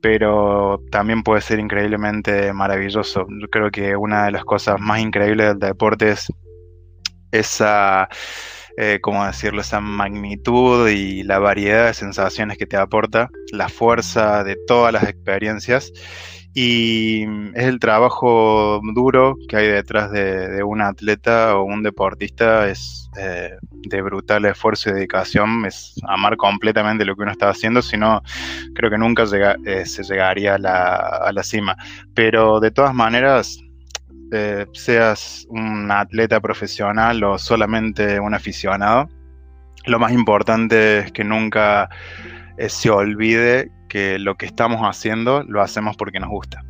pero 0.00 0.80
también 0.90 1.22
puede 1.22 1.42
ser 1.42 1.58
increíblemente 1.60 2.52
maravilloso. 2.52 3.26
Yo 3.40 3.48
creo 3.48 3.70
que 3.70 3.96
una 3.96 4.24
de 4.26 4.32
las 4.32 4.44
cosas 4.44 4.80
más 4.80 5.00
increíbles 5.00 5.48
del 5.48 5.58
deporte 5.58 6.10
es 6.10 6.32
esa, 7.32 8.08
eh, 8.76 8.98
¿cómo 9.00 9.24
decirlo?, 9.24 9.60
esa 9.60 9.80
magnitud 9.80 10.88
y 10.88 11.22
la 11.22 11.38
variedad 11.38 11.86
de 11.86 11.94
sensaciones 11.94 12.58
que 12.58 12.66
te 12.66 12.76
aporta, 12.76 13.28
la 13.52 13.68
fuerza 13.68 14.44
de 14.44 14.56
todas 14.66 14.92
las 14.92 15.04
experiencias 15.04 15.92
y 16.52 17.22
es 17.54 17.64
el 17.64 17.78
trabajo 17.78 18.80
duro 18.94 19.36
que 19.48 19.56
hay 19.56 19.68
detrás 19.68 20.10
de, 20.10 20.62
un 20.64 20.80
atleta 20.80 21.56
o 21.56 21.62
un 21.62 21.82
deportista, 21.82 22.68
es 22.68 23.08
eh, 23.16 23.56
de 23.70 24.02
brutal 24.02 24.44
esfuerzo 24.46 24.90
y 24.90 24.94
dedicación, 24.94 25.64
es 25.66 25.94
amar 26.08 26.36
completamente 26.36 27.04
lo 27.04 27.14
que 27.14 27.22
uno 27.22 27.32
está 27.32 27.50
haciendo, 27.50 27.82
si 27.82 27.96
no, 27.96 28.22
creo 28.74 28.90
que 28.90 28.98
nunca 28.98 29.24
eh, 29.64 29.86
se 29.86 30.02
llegaría 30.02 30.56
a 30.56 30.58
la, 30.58 30.96
a 30.96 31.32
la 31.32 31.42
cima. 31.44 31.76
Pero 32.14 32.58
de 32.58 32.72
todas 32.72 32.94
maneras, 32.94 33.58
eh, 34.32 34.66
seas 34.72 35.46
un 35.48 35.90
atleta 35.90 36.40
profesional 36.40 37.22
o 37.24 37.38
solamente 37.38 38.20
un 38.20 38.34
aficionado, 38.34 39.08
lo 39.86 39.98
más 39.98 40.12
importante 40.12 40.98
es 40.98 41.12
que 41.12 41.24
nunca 41.24 41.88
se 42.68 42.90
olvide 42.90 43.70
que 43.88 44.18
lo 44.18 44.36
que 44.36 44.44
estamos 44.44 44.82
haciendo 44.82 45.42
lo 45.44 45.62
hacemos 45.62 45.96
porque 45.96 46.20
nos 46.20 46.28
gusta. 46.28 46.62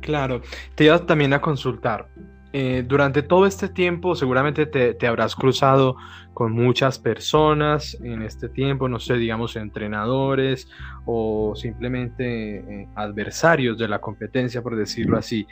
Claro, 0.00 0.42
te 0.74 0.84
iba 0.84 0.98
también 1.06 1.32
a 1.32 1.40
consultar. 1.40 2.08
Eh, 2.52 2.84
durante 2.84 3.22
todo 3.22 3.46
este 3.46 3.68
tiempo 3.68 4.16
seguramente 4.16 4.66
te, 4.66 5.06
habrás 5.06 5.36
cruzado 5.36 5.94
con 6.34 6.50
muchas 6.52 6.98
personas 6.98 7.96
en 8.02 8.22
este 8.22 8.48
tiempo, 8.48 8.88
no 8.88 8.98
sé, 8.98 9.14
digamos 9.14 9.54
entrenadores 9.54 10.68
o 11.04 11.54
simplemente 11.54 12.56
eh, 12.56 12.88
adversarios 12.96 13.78
de 13.78 13.86
la 13.86 14.00
competencia, 14.00 14.62
por 14.62 14.74
decirlo 14.74 15.16
así. 15.16 15.46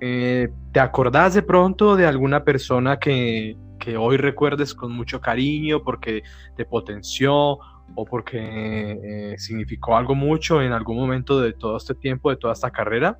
Eh, 0.00 0.48
¿Te 0.72 0.80
acordás 0.80 1.34
de 1.34 1.42
pronto 1.42 1.96
de 1.96 2.06
alguna 2.06 2.44
persona 2.44 2.98
que, 2.98 3.56
que 3.78 3.96
hoy 3.96 4.16
recuerdes 4.16 4.74
con 4.74 4.92
mucho 4.92 5.20
cariño 5.20 5.82
porque 5.82 6.22
te 6.56 6.64
potenció 6.64 7.58
o 7.94 8.04
porque 8.04 8.38
eh, 8.40 9.34
significó 9.38 9.96
algo 9.96 10.14
mucho 10.14 10.62
en 10.62 10.72
algún 10.72 10.96
momento 10.96 11.40
de 11.40 11.52
todo 11.52 11.76
este 11.76 11.94
tiempo, 11.94 12.30
de 12.30 12.36
toda 12.36 12.52
esta 12.52 12.70
carrera? 12.70 13.18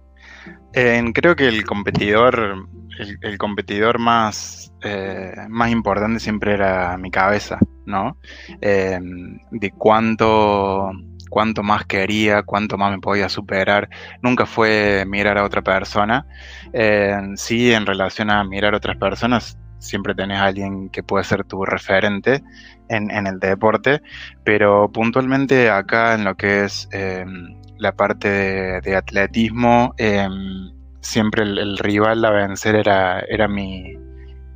creo 0.72 1.36
que 1.36 1.48
el 1.48 1.64
competidor, 1.64 2.66
el, 3.20 3.38
competidor 3.38 3.98
más, 3.98 4.72
eh, 4.82 5.32
más 5.48 5.70
importante 5.70 6.20
siempre 6.20 6.52
era 6.54 6.96
mi 6.98 7.10
cabeza, 7.10 7.58
¿no? 7.86 8.18
Em, 8.60 9.38
de 9.50 9.70
cuánto, 9.70 10.90
cuánto 11.28 11.62
más 11.62 11.84
quería, 11.86 12.42
cuánto 12.42 12.78
más 12.78 12.92
me 12.92 13.00
podía 13.00 13.28
superar. 13.28 13.88
Nunca 14.22 14.46
fue 14.46 15.04
mirar 15.06 15.38
a 15.38 15.44
otra 15.44 15.62
persona. 15.62 16.26
sí, 17.36 17.72
en 17.72 17.86
relación 17.86 18.30
a 18.30 18.44
mirar 18.44 18.74
a 18.74 18.78
otras 18.78 18.96
personas, 18.96 19.58
siempre 19.78 20.14
tenés 20.14 20.38
a 20.38 20.46
alguien 20.46 20.90
que 20.90 21.02
puede 21.02 21.24
ser 21.24 21.44
tu 21.44 21.64
referente 21.64 22.42
en, 22.88 23.26
el 23.26 23.38
deporte, 23.38 24.00
pero 24.44 24.90
puntualmente 24.90 25.70
acá 25.70 26.14
en 26.14 26.24
lo 26.24 26.36
que 26.36 26.64
es 26.64 26.88
em, 26.92 27.60
la 27.78 27.92
parte 27.92 28.28
de, 28.80 28.96
atletismo, 28.96 29.94
em, 29.98 30.72
siempre 31.00 31.42
el, 31.42 31.78
rival 31.78 32.24
a 32.24 32.30
vencer 32.30 32.74
era, 32.76 33.20
era 33.20 33.46
mi, 33.46 33.94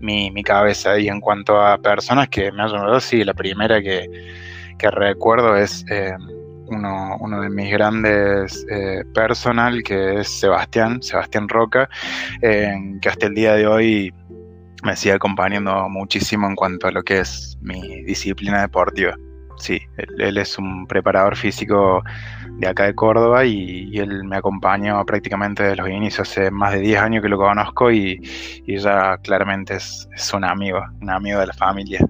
mi, 0.00 0.42
cabeza. 0.42 0.98
Y 0.98 1.08
en 1.08 1.20
cuanto 1.20 1.60
a 1.60 1.78
personas 1.78 2.28
que 2.28 2.50
me 2.52 2.62
han 2.62 2.68
ayudado, 2.68 3.00
sí, 3.00 3.24
la 3.24 3.34
primera 3.34 3.80
que, 3.80 4.08
recuerdo 4.78 5.56
es 5.56 5.84
em, 5.90 6.20
uno, 6.74 7.16
uno, 7.20 7.40
de 7.40 7.50
mis 7.50 7.70
grandes 7.70 8.66
eh, 8.70 9.04
personal, 9.14 9.82
que 9.82 10.20
es 10.20 10.28
Sebastián, 10.28 11.02
Sebastián 11.02 11.48
Roca, 11.48 11.88
que 12.40 13.08
hasta 13.08 13.26
el 13.26 13.34
día 13.34 13.54
de 13.54 13.66
hoy 13.66 14.12
me 14.82 14.96
sigue 14.96 15.14
acompañando 15.14 15.88
muchísimo 15.88 16.46
en 16.48 16.56
cuanto 16.56 16.88
a 16.88 16.90
lo 16.90 17.02
que 17.02 17.20
es 17.20 17.56
mi 17.60 18.02
disciplina 18.02 18.60
deportiva. 18.60 19.16
Sí, 19.56 19.80
él, 20.18 20.38
es 20.38 20.58
un 20.58 20.86
preparador 20.86 21.36
físico 21.36 22.02
de 22.58 22.66
acá 22.66 22.84
de 22.84 22.94
Córdoba 22.94 23.44
y, 23.44 23.96
él 23.96 24.24
me 24.24 24.36
acompañó 24.36 25.04
prácticamente 25.06 25.62
desde 25.62 25.76
los 25.76 25.88
inicios, 25.88 26.28
hace 26.28 26.50
más 26.50 26.72
de 26.72 26.80
10 26.80 27.00
años 27.00 27.22
que 27.22 27.28
lo 27.28 27.38
conozco 27.38 27.92
y, 27.92 28.20
ya 28.66 29.18
claramente 29.18 29.76
es, 29.76 30.08
un 30.34 30.44
amigo, 30.44 30.80
un 31.00 31.10
amigo 31.10 31.38
de 31.38 31.46
la 31.46 31.52
familia. 31.52 32.00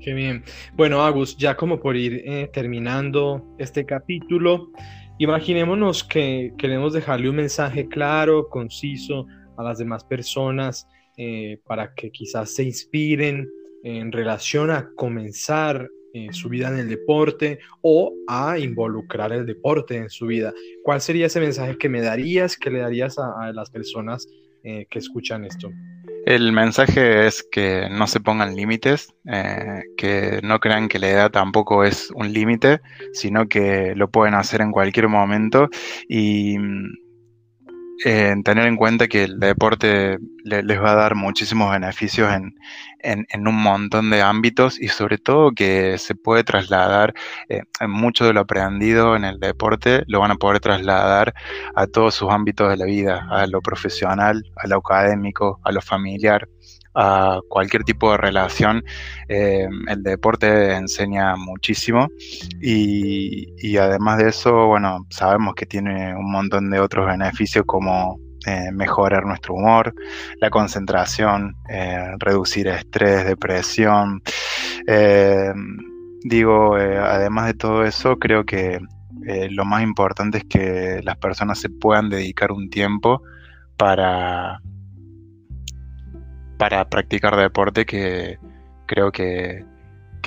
Qué 0.00 0.14
bien. 0.14 0.44
Bueno, 0.74 1.02
Agus, 1.02 1.36
ya 1.36 1.56
como 1.56 1.80
por 1.80 1.96
ir 1.96 2.22
eh, 2.24 2.48
terminando 2.52 3.44
este 3.58 3.84
capítulo, 3.84 4.70
imaginémonos 5.18 6.04
que 6.04 6.52
queremos 6.56 6.92
dejarle 6.92 7.28
un 7.28 7.36
mensaje 7.36 7.88
claro, 7.88 8.48
conciso 8.48 9.26
a 9.56 9.64
las 9.64 9.78
demás 9.78 10.04
personas 10.04 10.86
eh, 11.16 11.58
para 11.66 11.94
que 11.94 12.12
quizás 12.12 12.54
se 12.54 12.62
inspiren 12.62 13.50
en 13.82 14.12
relación 14.12 14.70
a 14.70 14.88
comenzar 14.94 15.88
eh, 16.14 16.28
su 16.30 16.48
vida 16.48 16.68
en 16.68 16.78
el 16.78 16.88
deporte 16.88 17.58
o 17.82 18.14
a 18.28 18.56
involucrar 18.56 19.32
el 19.32 19.46
deporte 19.46 19.96
en 19.96 20.10
su 20.10 20.26
vida. 20.26 20.54
¿Cuál 20.84 21.00
sería 21.00 21.26
ese 21.26 21.40
mensaje 21.40 21.76
que 21.76 21.88
me 21.88 22.02
darías, 22.02 22.56
que 22.56 22.70
le 22.70 22.78
darías 22.78 23.18
a, 23.18 23.52
las 23.52 23.70
personas 23.70 24.28
que 24.62 24.98
escuchan 24.98 25.44
esto? 25.44 25.70
El 26.28 26.52
mensaje 26.52 27.26
es 27.26 27.42
que 27.42 27.88
no 27.90 28.06
se 28.06 28.20
pongan 28.20 28.54
límites, 28.54 29.14
que 29.96 30.40
no 30.42 30.60
crean 30.60 30.88
que 30.88 30.98
la 30.98 31.08
edad 31.08 31.30
tampoco 31.30 31.84
es 31.84 32.10
un 32.10 32.34
límite, 32.34 32.82
sino 33.14 33.48
que 33.48 33.94
lo 33.96 34.10
pueden 34.10 34.34
hacer 34.34 34.60
en 34.60 34.70
cualquier 34.70 35.08
momento. 35.08 35.70
Y 36.06 36.58
tener 38.02 38.66
en 38.66 38.76
cuenta 38.76 39.08
que 39.08 39.24
el 39.24 39.40
deporte 39.40 40.18
les 40.44 40.80
va 40.80 40.92
a 40.92 40.96
dar 40.96 41.14
muchísimos 41.14 41.70
beneficios 41.70 42.30
en, 42.32 42.54
un 43.46 43.54
montón 43.54 44.10
de 44.10 44.22
ámbitos 44.22 44.80
y 44.80 44.88
sobre 44.88 45.18
todo 45.18 45.52
que 45.52 45.98
se 45.98 46.14
puede 46.14 46.44
trasladar 46.44 47.14
eh, 47.48 47.62
mucho 47.86 48.26
de 48.26 48.32
lo 48.32 48.40
aprendido 48.40 49.16
en 49.16 49.24
el 49.24 49.38
deporte, 49.38 50.02
lo 50.06 50.20
van 50.20 50.32
a 50.32 50.36
poder 50.36 50.60
trasladar 50.60 51.34
a 51.74 51.86
todos 51.86 52.14
sus 52.14 52.30
ámbitos 52.30 52.68
de 52.70 52.76
la 52.76 52.84
vida, 52.84 53.26
a 53.30 53.46
lo 53.46 53.60
profesional, 53.60 54.42
a 54.56 54.66
lo 54.66 54.78
académico, 54.78 55.60
a 55.64 55.72
lo 55.72 55.80
familiar 55.80 56.48
a 56.94 57.40
cualquier 57.48 57.84
tipo 57.84 58.10
de 58.10 58.18
relación, 58.18 58.84
eh, 59.28 59.68
el 59.88 60.02
deporte 60.02 60.74
enseña 60.74 61.36
muchísimo 61.36 62.08
y, 62.60 63.76
además 63.76 64.18
de 64.18 64.28
eso, 64.30 64.66
bueno, 64.66 65.06
sabemos 65.10 65.54
que 65.54 65.66
tiene 65.66 66.14
un 66.14 66.30
montón 66.30 66.70
de 66.70 66.80
otros 66.80 67.06
beneficios 67.06 67.64
como 67.66 68.18
eh, 68.46 68.70
mejorar 68.72 69.24
nuestro 69.26 69.54
humor, 69.54 69.94
la 70.40 70.50
concentración, 70.50 71.56
eh, 71.68 72.14
reducir 72.18 72.68
estrés, 72.68 73.26
depresión. 73.26 74.22
digo, 76.24 76.74
además 76.74 77.46
de 77.46 77.54
todo 77.54 77.84
eso, 77.84 78.16
creo 78.16 78.44
que 78.44 78.78
lo 79.50 79.64
más 79.64 79.82
importante 79.82 80.38
es 80.38 80.44
que 80.44 81.00
las 81.02 81.16
personas 81.18 81.60
se 81.60 81.68
puedan 81.68 82.08
dedicar 82.08 82.50
un 82.50 82.70
tiempo 82.70 83.22
para 83.76 84.60
para 86.58 86.88
practicar 86.88 87.36
deporte 87.36 87.86
que 87.86 88.38
creo 88.86 89.12
que, 89.12 89.64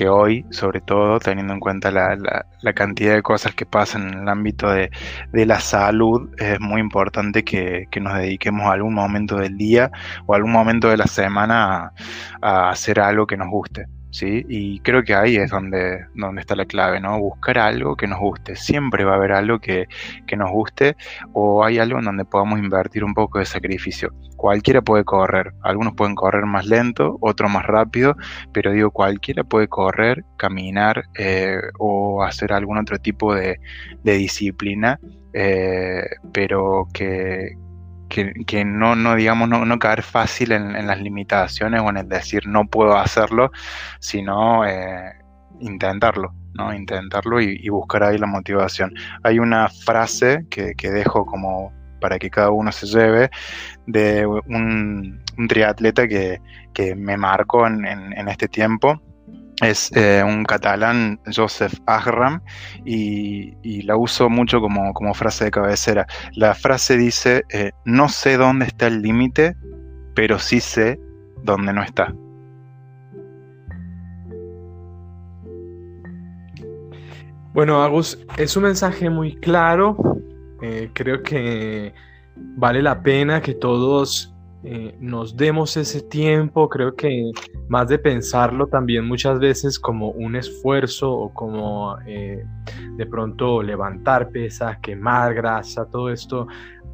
hoy, 0.09 0.47
sobre 0.49 0.81
todo 0.81 1.19
teniendo 1.19 1.53
en 1.53 1.59
cuenta 1.59 1.91
la, 1.91 2.17
la, 2.61 2.73
cantidad 2.73 3.13
de 3.13 3.21
cosas 3.21 3.53
que 3.53 3.67
pasan 3.67 4.11
en 4.11 4.19
el 4.21 4.29
ámbito 4.29 4.71
de, 4.71 4.89
la 5.31 5.59
salud, 5.59 6.27
es 6.39 6.59
muy 6.59 6.81
importante 6.81 7.43
que, 7.43 7.87
nos 8.01 8.17
dediquemos 8.17 8.65
algún 8.65 8.95
momento 8.95 9.37
del 9.37 9.57
día 9.57 9.91
o 10.25 10.33
algún 10.33 10.53
momento 10.53 10.89
de 10.89 10.97
la 10.97 11.05
semana 11.05 11.93
a 12.41 12.69
hacer 12.71 12.99
algo 12.99 13.27
que 13.27 13.37
nos 13.37 13.49
guste. 13.49 13.85
¿Sí? 14.11 14.45
Y 14.47 14.79
creo 14.81 15.03
que 15.03 15.15
ahí 15.15 15.37
es 15.37 15.49
donde, 15.49 16.05
donde 16.13 16.41
está 16.41 16.55
la 16.55 16.65
clave, 16.65 16.99
¿no? 16.99 17.19
Buscar 17.19 17.57
algo 17.57 17.95
que 17.95 18.07
nos 18.07 18.19
guste. 18.19 18.55
Siempre 18.55 19.03
va 19.03 19.13
a 19.13 19.15
haber 19.15 19.31
algo 19.31 19.59
que, 19.59 19.87
nos 20.37 20.51
guste 20.51 20.95
o 21.33 21.63
hay 21.63 21.77
algo 21.77 21.99
en 21.99 22.05
donde 22.05 22.25
podamos 22.25 22.59
invertir 22.59 23.03
un 23.03 23.13
poco 23.13 23.39
de 23.39 23.45
sacrificio. 23.45 24.13
Cualquiera 24.37 24.81
puede 24.81 25.03
correr, 25.03 25.53
algunos 25.61 25.93
pueden 25.93 26.15
correr 26.15 26.45
más 26.45 26.65
lento, 26.65 27.17
otros 27.21 27.51
más 27.51 27.65
rápido, 27.65 28.15
pero 28.53 28.71
digo, 28.71 28.91
cualquiera 28.91 29.43
puede 29.43 29.67
correr, 29.67 30.23
caminar 30.37 31.03
eh, 31.17 31.57
o 31.77 32.23
hacer 32.23 32.53
algún 32.53 32.77
otro 32.77 32.97
tipo 32.97 33.35
de, 33.35 33.59
disciplina, 34.03 34.99
eh, 35.33 36.05
pero 36.33 36.87
que, 36.93 37.55
que, 38.11 38.65
no, 38.65 38.95
no, 38.95 39.15
digamos, 39.15 39.47
no, 39.47 39.79
caer 39.79 40.03
fácil 40.03 40.51
en, 40.51 40.85
las 40.85 40.99
limitaciones 40.99 41.81
o 41.81 41.89
en 41.89 41.97
el 41.97 42.09
decir 42.09 42.45
no 42.47 42.67
puedo 42.67 42.97
hacerlo, 42.97 43.51
sino 43.99 44.65
eh, 44.65 45.13
intentarlo, 45.61 46.33
¿no? 46.53 46.73
Intentarlo 46.73 47.39
y, 47.41 47.67
buscar 47.69 48.03
ahí 48.03 48.17
la 48.17 48.27
motivación. 48.27 48.93
Hay 49.23 49.39
una 49.39 49.69
frase 49.69 50.45
que, 50.49 50.73
dejo 50.81 51.25
como 51.25 51.71
para 52.01 52.19
que 52.19 52.29
cada 52.29 52.49
uno 52.49 52.71
se 52.71 52.87
lleve 52.87 53.29
de 53.87 54.25
un, 54.25 55.23
triatleta 55.47 56.07
que, 56.07 56.39
me 56.97 57.15
marcó 57.15 57.65
en, 57.67 57.85
en 57.85 58.27
este 58.27 58.47
tiempo, 58.47 59.01
es 59.61 59.91
eh, 59.95 60.23
un 60.25 60.43
catalán, 60.43 61.19
Joseph 61.33 61.73
Agram, 61.85 62.41
y, 62.85 63.81
la 63.83 63.95
uso 63.95 64.29
mucho 64.29 64.59
como, 64.59 65.13
frase 65.13 65.45
de 65.45 65.51
cabecera. 65.51 66.07
La 66.33 66.53
frase 66.55 66.97
dice, 66.97 67.43
eh, 67.49 67.71
no 67.85 68.09
sé 68.09 68.37
dónde 68.37 68.65
está 68.65 68.87
el 68.87 69.01
límite, 69.01 69.55
pero 70.15 70.39
sí 70.39 70.59
sé 70.59 70.99
dónde 71.43 71.73
no 71.73 71.83
está. 71.83 72.13
Bueno, 77.53 77.83
Agus, 77.83 78.17
es 78.37 78.55
un 78.55 78.63
mensaje 78.63 79.09
muy 79.09 79.35
claro. 79.35 79.97
Eh, 80.61 80.89
creo 80.93 81.21
que 81.21 81.93
vale 82.35 82.81
la 82.81 83.03
pena 83.03 83.41
que 83.41 83.53
todos 83.53 84.30
eh, 84.63 84.95
nos 84.99 85.35
demos 85.35 85.75
ese 85.75 86.01
tiempo, 86.01 86.69
creo 86.69 86.95
que 86.95 87.31
más 87.67 87.87
de 87.87 87.97
pensarlo 87.97 88.67
también 88.67 89.05
muchas 89.05 89.39
veces 89.39 89.79
como 89.79 90.11
un 90.11 90.35
esfuerzo 90.35 91.11
o 91.11 91.33
como 91.33 91.97
eh, 92.05 92.45
de 92.95 93.05
pronto 93.07 93.63
levantar 93.63 94.29
pesa, 94.29 94.77
quemar 94.79 95.33
grasa, 95.33 95.85
todo 95.89 96.11
esto, 96.11 96.47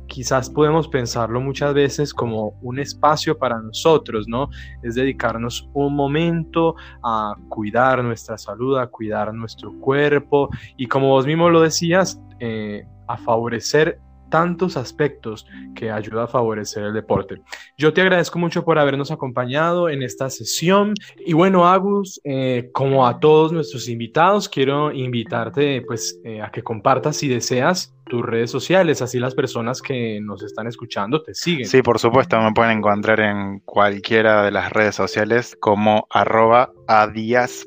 quizás 0.08 0.50
podemos 0.50 0.88
pensarlo 0.88 1.42
muchas 1.42 1.74
veces 1.74 2.14
como 2.14 2.54
un 2.62 2.80
espacio 2.80 3.38
para 3.38 3.60
nosotros, 3.60 4.28
¿no? 4.28 4.50
Es 4.82 4.96
dedicarnos 4.96 5.70
un 5.74 5.94
momento 5.94 6.76
a 7.04 7.36
cuidar 7.50 8.04
nuestra 8.04 8.38
salud, 8.38 8.78
a 8.78 8.88
cuidar 8.88 9.34
nuestro 9.34 9.74
cuerpo 9.80 10.50
y 10.78 10.88
como 10.88 11.10
vos 11.10 11.26
mismo 11.26 11.50
lo 11.50 11.62
decías, 11.62 12.22
eh, 12.40 12.86
a 13.08 13.18
favorecer 13.18 14.00
tantos 14.30 14.78
aspectos 14.78 15.46
que 15.76 15.92
ayuda 15.92 16.26
a 16.26 16.28
favorecer 16.28 16.84
el 16.84 16.94
deporte. 16.94 17.42
Yo 17.78 17.94
te 17.94 18.02
agradezco 18.02 18.40
mucho 18.40 18.64
por 18.64 18.80
habernos 18.80 19.12
acompañado 19.12 19.90
en 19.90 20.04
esta 20.04 20.30
sesión 20.30 20.94
y 21.26 21.34
bueno, 21.34 21.68
Agus, 21.68 22.20
eh, 22.24 22.70
como 22.74 23.08
a 23.08 23.20
todos 23.20 23.52
nuestros 23.52 23.90
invitados, 23.90 24.50
quiero 24.50 24.92
invitarte 24.92 25.82
pues 25.82 26.20
eh, 26.24 26.42
a 26.42 26.52
que 26.52 26.64
compartas 26.64 27.18
si 27.18 27.28
deseas 27.28 27.94
tus 28.08 28.26
redes 28.26 28.50
sociales, 28.50 29.02
así 29.02 29.20
las 29.20 29.36
personas 29.36 29.82
que 29.82 30.20
nos 30.22 30.42
están 30.44 30.68
escuchando 30.68 31.22
te 31.22 31.34
siguen. 31.34 31.68
Sí, 31.68 31.82
por 31.82 32.00
supuesto, 32.00 32.40
me 32.40 32.54
pueden 32.54 32.78
encontrar 32.78 33.20
en 33.20 33.60
cualquiera 33.60 34.44
de 34.44 34.52
las 34.52 34.72
redes 34.72 34.96
sociales 34.96 35.58
como 35.60 36.08
arroba 36.10 36.72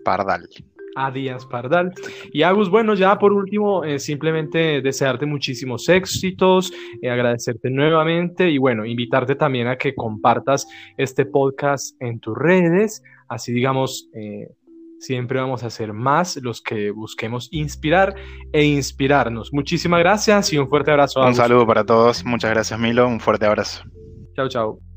pardal 0.05 0.49
a 0.94 1.11
Díaz 1.11 1.47
Pardal. 1.47 1.92
Y 2.32 2.42
Agus, 2.42 2.70
bueno, 2.70 2.94
ya 2.94 3.18
por 3.18 3.32
último, 3.32 3.85
eh, 3.85 3.99
simplemente 3.99 4.80
desearte 4.80 5.26
muchísimos 5.26 5.88
éxitos, 5.88 6.73
eh, 7.02 7.11
agradecerte 7.11 7.70
nuevamente 7.70 8.50
y 8.50 8.59
bueno, 8.59 8.85
invitarte 8.85 9.35
también 9.35 9.68
a 9.68 9.76
que 9.76 9.94
compartas 9.94 10.66
este 10.97 11.26
podcast 11.26 12.00
en 12.00 12.20
tus 12.20 12.37
redes, 12.37 13.02
así 13.28 13.52
digamos, 13.52 14.09
eh, 14.14 14.49
siempre 14.99 15.40
vamos 15.40 15.62
a 15.62 15.68
hacer 15.68 15.92
más 15.92 16.37
los 16.42 16.61
que 16.61 16.90
busquemos 16.90 17.49
inspirar 17.52 18.14
e 18.52 18.64
inspirarnos. 18.64 19.52
Muchísimas 19.52 20.00
gracias 20.00 20.52
y 20.52 20.59
un 20.59 20.68
fuerte 20.68 20.90
abrazo. 20.90 21.20
Un 21.20 21.35
saludo 21.35 21.66
para 21.66 21.85
todos, 21.85 22.25
muchas 22.25 22.50
gracias 22.50 22.78
Milo, 22.78 23.06
un 23.09 23.20
fuerte 23.20 23.47
abrazo. 23.47 23.85
Chao, 24.37 24.49
chao. 24.49 24.89